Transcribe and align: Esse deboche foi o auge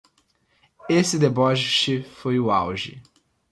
Esse 0.89 1.19
deboche 1.19 2.01
foi 2.01 2.39
o 2.39 2.49
auge 2.49 3.03